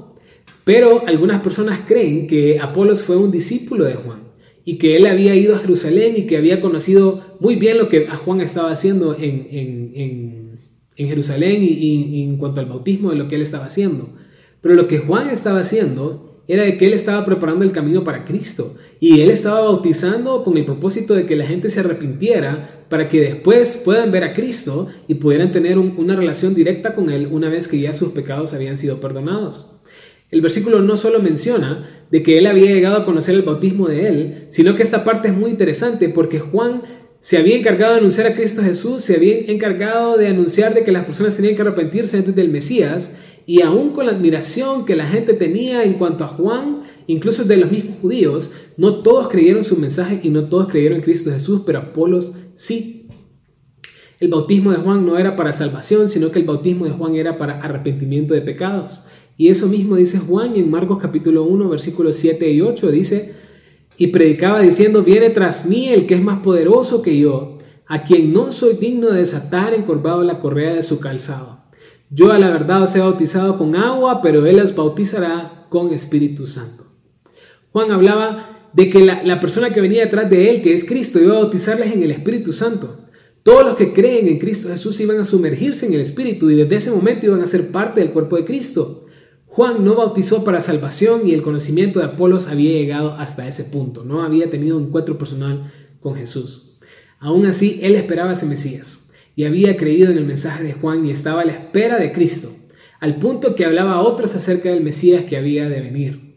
[0.65, 4.22] Pero algunas personas creen que Apolos fue un discípulo de Juan
[4.65, 8.07] y que él había ido a Jerusalén y que había conocido muy bien lo que
[8.07, 10.59] Juan estaba haciendo en,
[10.95, 14.09] Jerusalén y en cuanto al bautismo de lo que él estaba haciendo.
[14.61, 18.25] Pero lo que Juan estaba haciendo era de que él estaba preparando el camino para
[18.25, 23.07] Cristo y él estaba bautizando con el propósito de que la gente se arrepintiera para
[23.07, 27.49] que después puedan ver a Cristo y pudieran tener una relación directa con él una
[27.49, 29.72] vez que ya sus pecados habían sido perdonados.
[30.33, 34.07] El versículo no solo menciona de que él había llegado a conocer el bautismo de
[34.07, 36.81] él, sino que esta parte es muy interesante porque Juan
[37.19, 40.91] se había encargado de anunciar a Cristo Jesús, se había encargado de anunciar de que
[40.91, 43.15] las personas tenían que arrepentirse antes del Mesías
[43.45, 47.57] y aún con la admiración que la gente tenía en cuanto a Juan, incluso de
[47.57, 51.61] los mismos judíos, no todos creyeron su mensaje y no todos creyeron en Cristo Jesús,
[51.63, 53.07] pero Apolos sí.
[54.19, 57.37] El bautismo de Juan no era para salvación, sino que el bautismo de Juan era
[57.37, 59.05] para arrepentimiento de pecados.
[59.37, 63.33] Y eso mismo dice Juan en Marcos capítulo 1, versículos 7 y 8, dice,
[63.97, 68.33] y predicaba diciendo, viene tras mí el que es más poderoso que yo, a quien
[68.33, 71.63] no soy digno de desatar encorvado la correa de su calzado.
[72.09, 76.45] Yo a la verdad os he bautizado con agua, pero Él os bautizará con Espíritu
[76.45, 76.85] Santo.
[77.71, 81.35] Juan hablaba de que la, persona que venía detrás de Él, que es Cristo, iba
[81.35, 82.99] a bautizarles en el Espíritu Santo.
[83.41, 86.75] Todos los que creen en Cristo Jesús iban a sumergirse en el Espíritu y desde
[86.75, 89.02] ese momento iban a ser parte del cuerpo de Cristo.
[89.53, 94.03] Juan no bautizó para salvación y el conocimiento de Apolos había llegado hasta ese punto.
[94.03, 96.79] No había tenido un encuentro personal con Jesús.
[97.19, 101.11] Aún así, él esperaba ese Mesías y había creído en el mensaje de Juan y
[101.11, 102.51] estaba a la espera de Cristo,
[102.99, 106.33] al punto que hablaba a otros acerca del Mesías que había de venir.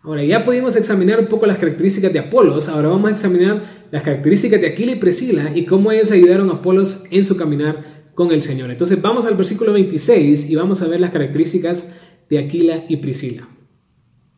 [0.00, 4.02] Ahora ya pudimos examinar un poco las características de Apolos, ahora vamos a examinar las
[4.02, 8.32] características de Aquila y Priscila y cómo ellos ayudaron a Apolos en su caminar con
[8.32, 8.70] el Señor.
[8.70, 11.88] Entonces vamos al versículo 26 y vamos a ver las características
[12.30, 13.46] de Aquila y Priscila.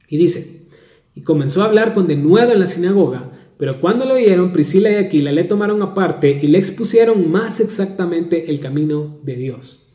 [0.09, 0.69] Y dice,
[1.15, 4.97] y comenzó a hablar con denuedo en la sinagoga, pero cuando lo oyeron, Priscila y
[4.97, 9.87] Aquila le tomaron aparte y le expusieron más exactamente el camino de Dios.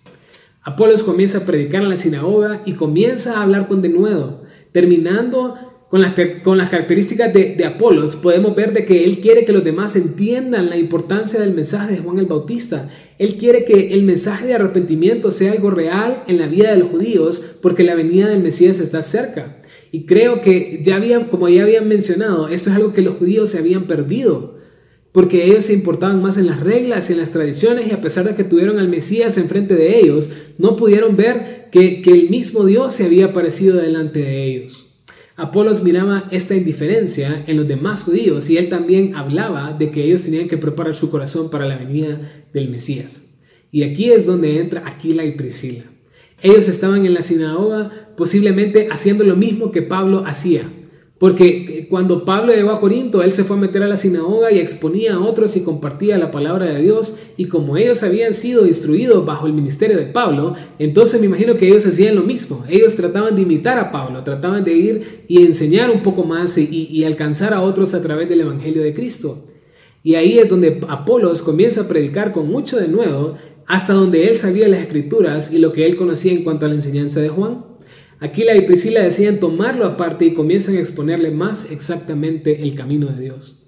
[0.62, 5.56] Apolos comienza a predicar en la sinagoga y comienza a hablar con denuedo, terminando
[5.90, 9.96] con las, características de, de, Apolos, podemos ver de que él quiere que los demás
[9.96, 12.90] entiendan la importancia del mensaje de Juan el Bautista.
[13.18, 16.90] Él quiere que el mensaje de arrepentimiento sea algo real en la vida de los
[16.90, 19.56] judíos porque la venida del Mesías está cerca.
[19.94, 23.50] Y creo que ya habían, como ya habían mencionado, esto es algo que los judíos
[23.50, 24.58] se habían perdido,
[25.14, 28.26] porque ellos se importaban más en las reglas y en las tradiciones y a pesar
[28.26, 32.66] de que tuvieron al Mesías enfrente de ellos, no pudieron ver que, que el mismo
[32.66, 34.87] Dios se había aparecido delante de ellos.
[35.38, 40.24] Apolos miraba esta indiferencia en los demás judíos y él también hablaba de que ellos
[40.24, 42.20] tenían que preparar su corazón para la venida
[42.54, 43.24] del Mesías.
[43.72, 45.84] Y aquí es donde entra Aquila y Priscila.
[46.42, 50.64] Ellos estaban en la sinagoga posiblemente haciendo lo mismo que Pablo hacía,
[51.20, 54.60] Porque cuando Pablo llegó a Corinto, él se fue a meter a la sinagoga y
[54.60, 57.16] exponía a otros y compartía la palabra de Dios.
[57.38, 61.68] Y como ellos habían sido instruidos bajo el ministerio de Pablo, entonces me imagino que
[61.68, 62.64] ellos hacían lo mismo.
[62.70, 66.88] Ellos trataban de imitar a Pablo, trataban de ir y enseñar un poco más y,
[66.92, 69.44] y alcanzar a otros a través del Evangelio de Cristo.
[70.04, 73.34] Y ahí es donde Apolos comienza a predicar con mucho de nuevo,
[73.66, 76.76] hasta donde él sabía las escrituras y lo que él conocía en cuanto a la
[76.76, 77.77] enseñanza de Juan.
[78.20, 83.22] Aquila y Priscila deciden tomarlo aparte y comienzan a exponerle más exactamente el camino de
[83.22, 83.68] Dios.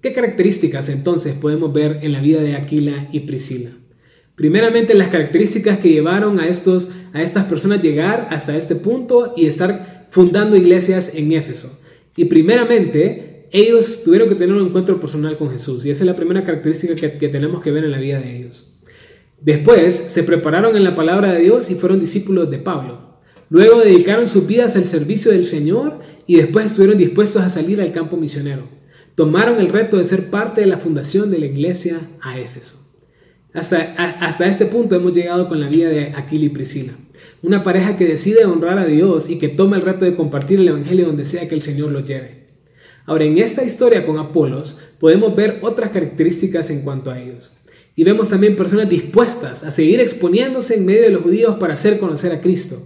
[0.00, 3.70] ¿Qué características entonces podemos ver en la vida de Aquila y Priscila?
[4.34, 9.44] Primeramente las características que llevaron a, estos, a estas personas llegar hasta este punto y
[9.44, 11.78] estar fundando iglesias en Éfeso.
[12.16, 16.16] Y primeramente ellos tuvieron que tener un encuentro personal con Jesús y esa es la
[16.16, 18.72] primera característica que tenemos que ver en la vida de ellos.
[19.38, 23.01] Después se prepararon en la palabra de Dios y fueron discípulos de Pablo.
[23.52, 27.92] Luego dedicaron sus vidas al servicio del Señor y después estuvieron dispuestos a salir al
[27.92, 28.62] campo misionero.
[29.14, 32.82] Tomaron el reto de ser parte de la fundación de la iglesia a Éfeso.
[33.52, 36.94] Hasta, hasta este punto hemos llegado con la vida de Aquila y Priscila.
[37.42, 40.68] Una pareja que decide honrar a Dios y que toma el reto de compartir el
[40.68, 42.46] Evangelio donde sea que el Señor lo lleve.
[43.04, 47.58] Ahora, en esta historia con Apolos podemos ver otras características en cuanto a ellos.
[47.96, 51.98] Y vemos también personas dispuestas a seguir exponiéndose en medio de los judíos para hacer
[51.98, 52.80] conocer a Cristo.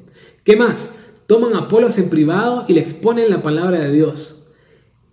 [0.46, 0.94] ¿Qué más?
[1.26, 4.52] Toman a Apolos en privado y le exponen la palabra de Dios.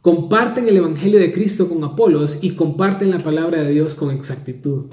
[0.01, 4.91] Comparten el Evangelio de Cristo con Apolos y comparten la palabra de Dios con exactitud.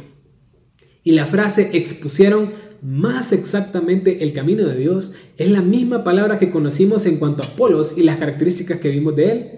[1.05, 6.49] Y la frase expusieron más exactamente el camino de Dios es la misma palabra que
[6.49, 9.51] conocimos en cuanto a Apolos y las características que vimos de él.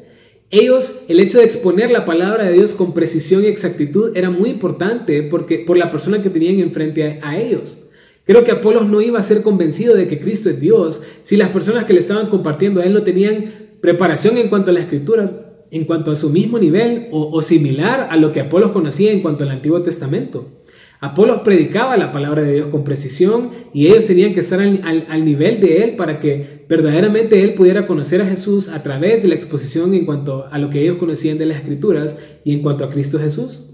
[0.50, 4.50] Ellos, el hecho de exponer la palabra de Dios con precisión y exactitud era muy
[4.50, 7.78] importante porque, por la persona que tenían enfrente a ellos.
[8.24, 11.48] Creo que Apolos no iba a ser convencido de que Cristo es Dios si las
[11.48, 13.46] personas que le estaban compartiendo a él no tenían
[13.80, 15.37] preparación en cuanto a las escrituras,
[15.72, 19.42] en cuanto a su mismo nivel o, similar a lo que Apolos conocía en cuanto
[19.42, 20.62] al Antiguo Testamento.
[21.00, 25.61] Apolos predicaba la palabra de Dios con precisión y ellos tenían que estar al, nivel
[25.61, 29.94] de él para que verdaderamente él pudiera conocer a Jesús a través de la exposición
[29.94, 33.18] en cuanto a lo que ellos conocían de las escrituras y en cuanto a Cristo
[33.18, 33.71] Jesús.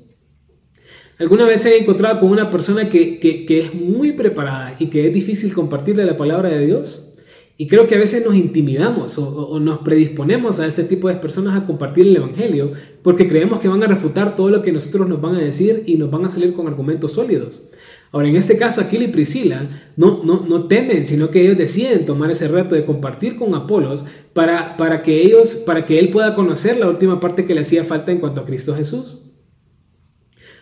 [1.19, 5.13] ¿Alguna vez se ha encontrado con una persona que, es muy preparada y que es
[5.13, 7.15] difícil compartirle la palabra de Dios?
[7.57, 11.61] Y creo que a veces nos intimidamos o, nos predisponemos a ese tipo de personas
[11.61, 12.71] a compartir el Evangelio
[13.03, 15.97] porque creemos que van a refutar todo lo que nosotros nos van a decir y
[15.97, 17.65] nos van a salir con argumentos sólidos.
[18.13, 22.07] Ahora, en este caso, Aquila y Priscila no, no, no temen, sino que ellos deciden
[22.07, 24.05] tomar ese reto de compartir con Apolos
[24.35, 27.83] para, para, que ellos, para que él pueda conocer la última parte que le hacía
[27.83, 29.28] falta en cuanto a Cristo Jesús.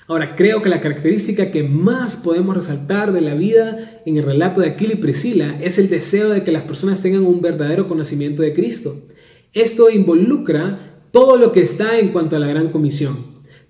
[0.08, 4.60] Ahora, creo que la característica que más podemos resaltar de la vida en el relato
[4.60, 8.42] de Aquila y Priscila es el deseo de que las personas tengan un verdadero conocimiento
[8.42, 8.94] de Cristo.
[9.52, 13.16] Esto involucra todo lo que está en cuanto a la gran comisión.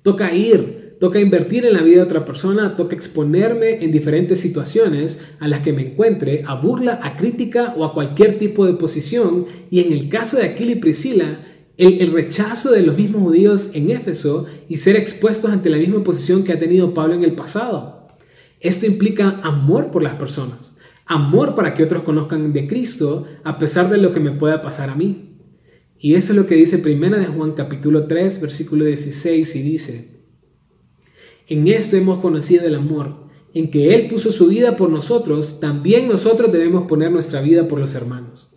[0.03, 5.21] Toca ir, toca invertir en la vida de otra persona, toca exponerme en diferentes situaciones
[5.41, 9.47] a las que me encuentre, a burla, a crítica o a cualquier tipo de posición.
[9.71, 11.39] Y en el caso de Aquila y Priscila,
[11.79, 16.43] el, rechazo de los mismos judíos en Éfeso y ser expuestos ante la misma posición
[16.43, 18.07] que ha tenido Pablo en el pasado.
[18.61, 23.91] Esto implica amor por las personas, amor para que otros conozcan de Cristo a pesar
[23.91, 25.37] de lo que me pueda pasar a mí.
[25.99, 30.17] Y eso es lo que dice Primera de Juan capítulo 3 versículo 16 y dice,
[31.49, 36.09] en esto hemos conocido el amor, en que Él puso su vida por nosotros, también
[36.09, 38.56] nosotros debemos poner nuestra vida por los hermanos.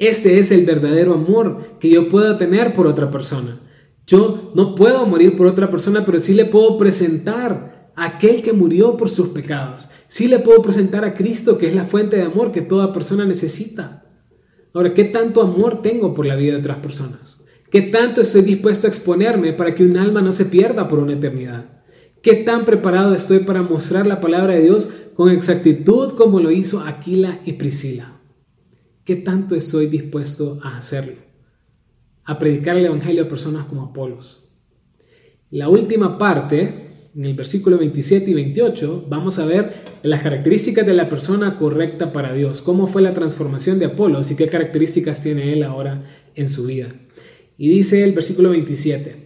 [0.00, 3.60] Este es el verdadero amor que yo puedo tener por otra persona.
[4.06, 8.54] Yo no puedo morir por otra persona, pero sí le puedo presentar a aquel que
[8.54, 9.90] murió por sus pecados.
[10.08, 13.26] Sí le puedo presentar a Cristo, que es la fuente de amor que toda persona
[13.26, 14.06] necesita.
[14.72, 17.44] Ahora, ¿qué tanto amor tengo por la vida de otras personas?
[17.70, 21.12] ¿Qué tanto estoy dispuesto a exponerme para que un alma no se pierda por una
[21.12, 21.66] eternidad?
[22.22, 26.80] ¿Qué tan preparado estoy para mostrar la palabra de Dios con exactitud como lo hizo
[26.80, 28.19] Aquila y Priscila?
[29.10, 31.16] ¿Qué tanto estoy dispuesto a hacerlo?
[32.22, 34.52] A predicar el Evangelio a personas como Apolos.
[35.50, 39.72] La última parte, en el versículo 27 y 28, vamos a ver
[40.04, 44.36] las características de la persona correcta para Dios, cómo fue la transformación de Apolos y
[44.36, 46.04] qué características tiene él ahora
[46.36, 46.94] en su vida.
[47.58, 49.16] Y dice el versículo 27,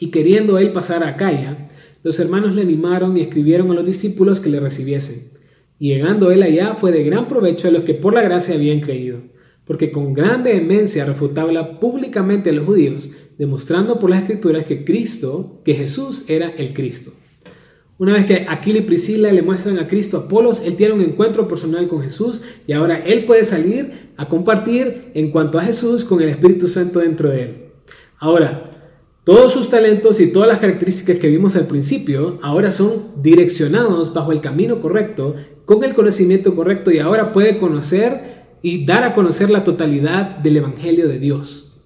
[0.00, 1.68] y queriendo él pasar a Acaya,
[2.02, 5.37] los hermanos le animaron y escribieron a los discípulos que le recibiesen.
[5.78, 8.80] Y llegando él allá fue de gran provecho a los que por la gracia habían
[8.80, 9.20] creído,
[9.64, 15.60] porque con gran vehemencia refutaba públicamente a los judíos, demostrando por las escrituras que Cristo,
[15.64, 17.12] que Jesús era el Cristo.
[17.98, 21.00] Una vez que Aquila y Priscila le muestran a Cristo a Apolos, él tiene un
[21.00, 26.04] encuentro personal con Jesús y ahora él puede salir a compartir en cuanto a Jesús
[26.04, 27.56] con el Espíritu Santo dentro de él.
[28.18, 28.70] Ahora,
[29.24, 34.30] todos sus talentos y todas las características que vimos al principio ahora son direccionados bajo
[34.30, 35.34] el camino correcto,
[35.68, 40.56] con el conocimiento correcto y ahora puede conocer y dar a conocer la totalidad del
[40.56, 41.84] Evangelio de Dios.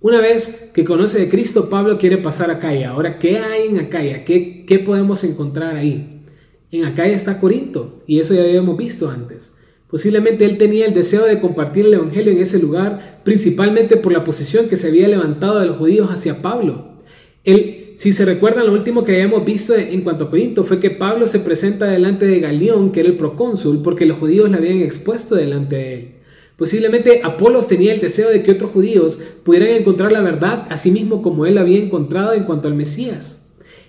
[0.00, 2.90] Una vez que conoce de Cristo, Pablo quiere pasar a Acaya.
[2.90, 4.24] Ahora, ¿qué hay en Acaya?
[4.24, 6.24] ¿Qué, ¿Qué podemos encontrar ahí?
[6.72, 9.52] En Acaya está Corinto, y eso ya habíamos visto antes.
[9.88, 14.24] Posiblemente él tenía el deseo de compartir el Evangelio en ese lugar, principalmente por la
[14.24, 16.96] posición que se había levantado de los judíos hacia Pablo.
[17.44, 20.90] Él, si se recuerdan, lo último que habíamos visto en cuanto a Corinto fue que
[20.90, 24.80] Pablo se presenta delante de Galión, que era el procónsul, porque los judíos le habían
[24.80, 26.14] expuesto delante de él.
[26.56, 30.90] Posiblemente Apolos tenía el deseo de que otros judíos pudieran encontrar la verdad a sí
[30.90, 33.48] mismo como él había encontrado en cuanto al Mesías.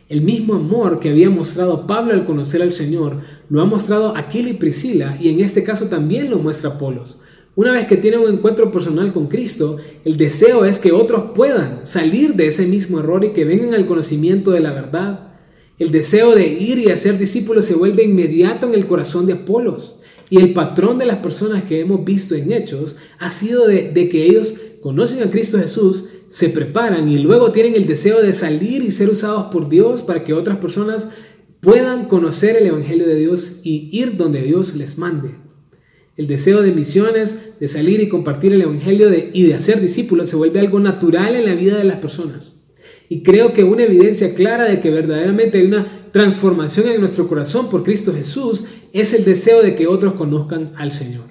[0.10, 3.18] El mismo amor que había mostrado Pablo al conocer al Señor
[3.50, 7.20] lo ha mostrado Aquila y Priscila y en este caso también lo muestra Apolos.
[7.56, 11.86] Una vez que tiene un encuentro personal con Cristo, el deseo es que otros puedan
[11.86, 15.34] salir de ese mismo error y que vengan al conocimiento de la verdad.
[15.78, 20.00] El deseo de ir y hacer discípulos se vuelve inmediato en el corazón de Apolos.
[20.32, 24.24] Y el patrón de las personas que hemos visto en Hechos ha sido de, que
[24.24, 28.90] ellos conocen a Cristo Jesús, se preparan y luego tienen el deseo de salir y
[28.90, 31.10] ser usados por Dios para que otras personas
[31.60, 35.43] puedan conocer el Evangelio de Dios y ir donde Dios les mande.
[36.16, 40.36] El deseo de misiones, de salir y compartir el Evangelio y de hacer discípulos se
[40.36, 42.60] vuelve algo natural en la vida de las personas.
[43.10, 47.70] Y creo que una evidencia clara de que verdaderamente hay una transformación en nuestro corazón
[47.70, 51.26] por Cristo Jesús es el deseo de que otros conozcan al Señor.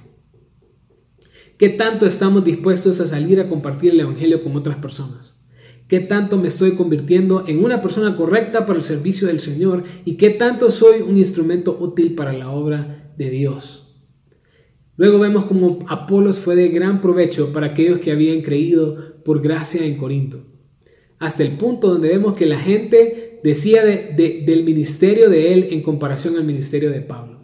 [1.59, 5.45] ¿Qué tanto estamos dispuestos a salir a compartir el Evangelio con otras personas?
[5.87, 9.85] ¿Qué tanto me estoy convirtiendo en una persona correcta para el servicio del Señor?
[10.05, 13.82] ¿Y qué tanto soy un instrumento útil para la obra de Dios?
[15.03, 19.85] Luego vemos como Apolos fue de gran provecho para aquellos que habían creído por gracia
[19.85, 20.45] en Corinto
[21.19, 26.37] hasta el punto donde vemos que la gente decía del ministerio de él en comparación
[26.37, 27.41] al ministerio de Pablo.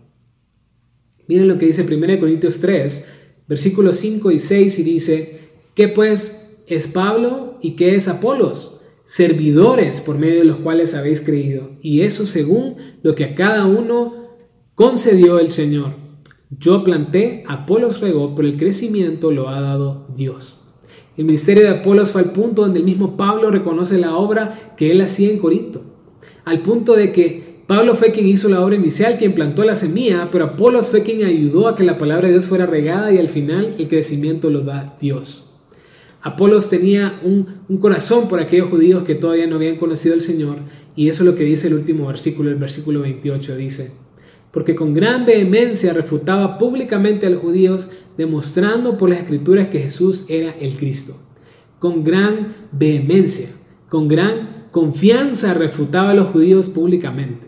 [1.29, 3.07] Miren lo que dice 1 Corintios 3,
[3.49, 5.41] versículos 5 y 6 y dice,
[5.75, 8.81] ¿qué pues es Pablo y qué es Apolos?
[9.05, 13.65] Servidores por medio de los cuales habéis creído, y eso según lo que a cada
[13.65, 14.37] uno
[14.75, 16.08] concedió el Señor.
[16.51, 20.65] Yo planté, Apolos regó, pero el crecimiento lo ha dado Dios.
[21.19, 24.91] El ministerio de Apolos fue al punto donde el mismo Pablo reconoce la obra que
[24.91, 25.83] él hacía en Corinto.
[26.47, 30.31] Al punto de que Pablo fue quien hizo la obra inicial, quien plantó la semilla,
[30.33, 33.29] pero Apolos fue quien ayudó a que la palabra de Dios fuera regada y al
[33.29, 35.61] final el crecimiento lo da Dios.
[36.23, 40.57] Apolos tenía un, un, corazón por aquellos judíos que todavía no habían conocido al Señor
[40.97, 43.93] y eso es lo que dice el último versículo, el versículo 28 dice,
[44.51, 50.25] porque con gran vehemencia refutaba públicamente a los judíos, demostrando por las escrituras que Jesús
[50.29, 51.17] era el Cristo.
[51.79, 53.51] Con gran vehemencia,
[53.89, 57.47] con gran confianza refutaba a los judíos públicamente.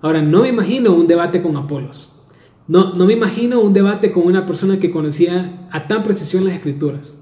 [0.00, 2.22] Ahora, no me imagino un debate con Apolos.
[2.66, 6.54] No, no me imagino un debate con una persona que conocía a tan precisión las
[6.54, 7.20] escrituras.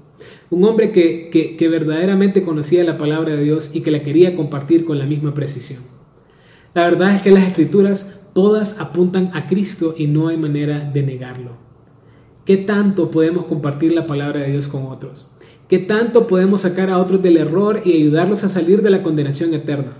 [0.49, 4.35] Un hombre que, que, que verdaderamente conocía la palabra de Dios y que la quería
[4.35, 5.81] compartir con la misma precisión.
[6.73, 11.03] La verdad es que las escrituras todas apuntan a Cristo y no hay manera de
[11.03, 11.51] negarlo.
[12.45, 15.31] ¿Qué tanto podemos compartir la palabra de Dios con otros?
[15.69, 19.53] ¿Qué tanto podemos sacar a otros del error y ayudarlos a salir de la condenación
[19.53, 19.97] eterna?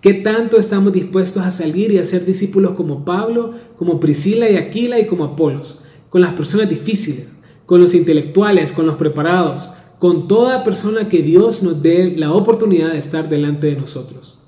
[0.00, 4.56] ¿Qué tanto estamos dispuestos a salir y a ser discípulos como Pablo, como Priscila y
[4.56, 5.82] Aquila y como Apolos?
[6.10, 7.28] Con las personas difíciles,
[7.66, 12.92] con los intelectuales, con los preparados, con toda persona que Dios nos dé la oportunidad
[12.92, 14.38] de estar delante de nosotros.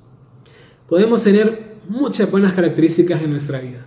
[0.88, 3.86] Podemos tener muchas buenas características en nuestra vida,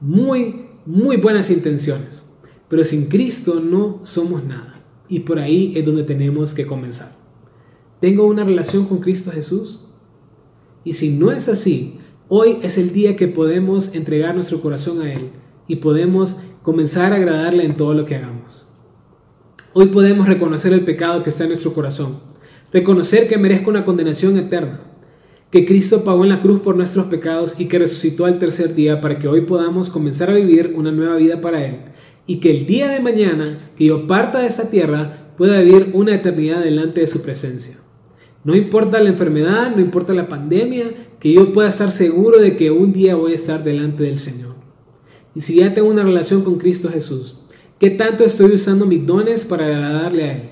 [0.00, 2.26] muy, muy buenas intenciones,
[2.68, 4.74] pero sin Cristo no somos nada.
[5.08, 7.10] Y por ahí es donde tenemos que comenzar.
[8.00, 9.84] ¿Tengo una relación con Cristo Jesús?
[10.84, 15.12] Y si no es así, hoy es el día que podemos entregar nuestro corazón a
[15.12, 15.30] Él
[15.66, 18.68] y podemos comenzar a agradarle en todo lo que hagamos.
[19.72, 22.20] Hoy podemos reconocer el pecado que está en nuestro corazón,
[22.72, 24.87] reconocer que merezco una condenación eterna
[25.50, 29.00] que Cristo pagó en la cruz por nuestros pecados y que resucitó al tercer día
[29.00, 31.76] para que hoy podamos comenzar a vivir una nueva vida para Él
[32.26, 36.14] y que el día de mañana que yo parta de esta tierra pueda vivir una
[36.14, 37.76] eternidad delante de su presencia.
[38.44, 40.84] No importa la enfermedad, no importa la pandemia,
[41.18, 44.54] que yo pueda estar seguro de que un día voy a estar delante del Señor.
[45.34, 47.40] Y si ya tengo una relación con Cristo Jesús,
[47.78, 50.42] ¿qué tanto estoy usando mis dones para agradarle a Él?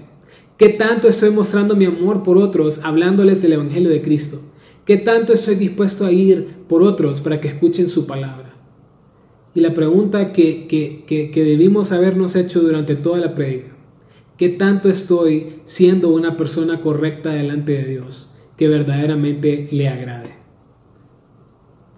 [0.56, 4.40] ¿Qué tanto estoy mostrando mi amor por otros hablándoles del Evangelio de Cristo?
[4.86, 8.54] ¿Qué tanto estoy dispuesto a ir por otros para que escuchen su palabra?
[9.52, 13.72] Y la pregunta que, que, que, debimos habernos hecho durante toda la predica,
[14.36, 20.36] ¿qué tanto estoy siendo una persona correcta delante de Dios que verdaderamente le agrade?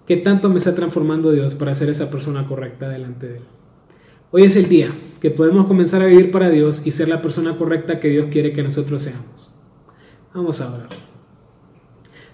[0.07, 3.43] ¿Qué tanto me está transformando Dios para ser esa persona correcta delante de Él?
[4.31, 7.55] Hoy es el día que podemos comenzar a vivir para Dios y ser la persona
[7.55, 9.53] correcta que Dios quiere que nosotros seamos.
[10.33, 11.08] Vamos a orar.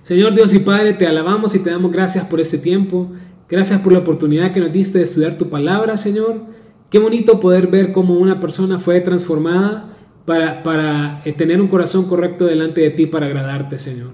[0.06, 3.10] Señor Dios y Padre, te alabamos y te damos gracias por este tiempo.
[3.50, 6.42] Gracias por la oportunidad que nos diste de estudiar tu palabra, Señor.
[6.92, 12.06] Qué bonito poder ver cómo una persona fue transformada para, para eh, tener un corazón
[12.06, 14.12] correcto delante de ti para agradarte, Señor.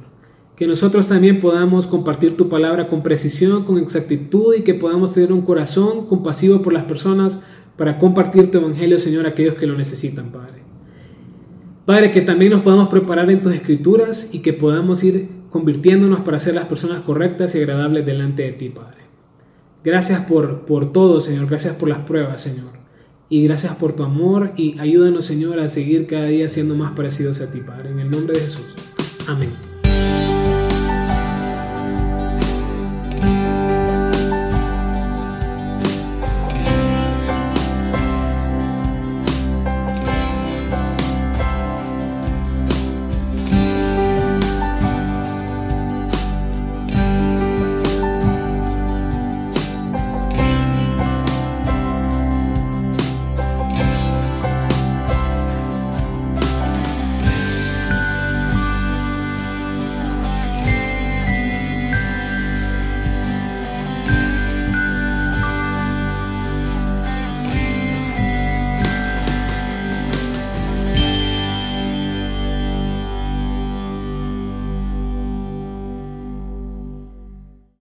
[0.55, 5.33] Que nosotros también podamos compartir tu palabra con precisión, con exactitud y que podamos tener
[5.33, 7.43] un corazón compasivo por las personas
[7.75, 10.60] para compartir tu evangelio, Señor, a aquellos que lo necesitan, Padre.
[11.85, 16.39] Padre, que también nos podamos preparar en tus escrituras y que podamos ir convirtiéndonos para
[16.39, 19.01] ser las personas correctas y agradables delante de ti, Padre.
[19.83, 21.47] Gracias por, por todo, Señor.
[21.47, 22.81] Gracias por las pruebas, Señor.
[23.29, 27.39] Y gracias por tu amor y ayúdanos, Señor, a seguir cada día siendo más parecidos
[27.41, 27.91] a ti, Padre.
[27.91, 28.75] En el nombre de Jesús.
[29.27, 29.70] Amén.